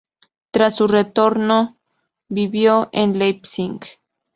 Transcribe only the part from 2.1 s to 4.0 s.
vivió en Leipzig.